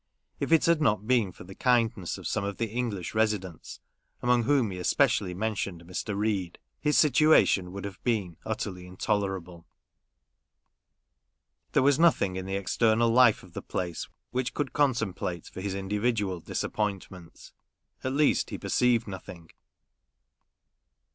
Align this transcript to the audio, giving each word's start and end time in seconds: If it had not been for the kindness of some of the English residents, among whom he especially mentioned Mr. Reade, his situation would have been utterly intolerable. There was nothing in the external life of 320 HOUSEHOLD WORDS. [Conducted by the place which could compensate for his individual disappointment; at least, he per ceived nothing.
If 0.39 0.51
it 0.51 0.65
had 0.65 0.81
not 0.81 1.05
been 1.05 1.31
for 1.31 1.43
the 1.43 1.53
kindness 1.53 2.17
of 2.17 2.25
some 2.25 2.43
of 2.43 2.57
the 2.57 2.69
English 2.71 3.13
residents, 3.13 3.79
among 4.23 4.45
whom 4.45 4.71
he 4.71 4.79
especially 4.79 5.35
mentioned 5.35 5.83
Mr. 5.83 6.15
Reade, 6.17 6.57
his 6.79 6.97
situation 6.97 7.71
would 7.71 7.85
have 7.85 8.03
been 8.03 8.35
utterly 8.43 8.87
intolerable. 8.87 9.67
There 11.73 11.83
was 11.83 11.99
nothing 11.99 12.35
in 12.35 12.47
the 12.47 12.55
external 12.55 13.11
life 13.11 13.43
of 13.43 13.53
320 13.53 13.59
HOUSEHOLD 13.91 14.11
WORDS. 14.33 14.33
[Conducted 14.33 14.33
by 14.33 14.39
the 14.41 14.41
place 14.41 14.49
which 14.49 14.53
could 14.55 14.73
compensate 14.73 15.53
for 15.53 15.61
his 15.61 15.75
individual 15.75 16.39
disappointment; 16.39 17.51
at 18.03 18.13
least, 18.13 18.49
he 18.49 18.57
per 18.57 18.69
ceived 18.69 19.05
nothing. 19.05 19.51